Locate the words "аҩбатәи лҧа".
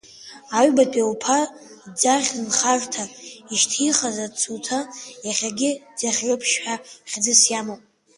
0.59-1.39